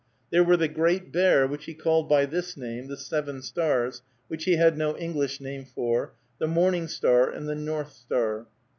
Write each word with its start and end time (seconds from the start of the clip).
They 0.31 0.39
were 0.39 0.57
the 0.57 0.67
Great 0.67 1.11
Bear, 1.11 1.45
which 1.45 1.65
he 1.65 1.75
called 1.75 2.09
by 2.09 2.25
this 2.25 2.57
name, 2.57 2.87
the 2.87 2.97
Seven 2.97 3.43
Stars, 3.43 4.01
which 4.29 4.45
he 4.45 4.55
had 4.55 4.75
no 4.75 4.97
English 4.97 5.39
name 5.39 5.63
for, 5.63 6.13
"the 6.39 6.47
morning 6.47 6.87
star," 6.87 7.29
and 7.29 7.47
"the 7.47 7.53
north 7.53 7.91
star." 7.93 8.47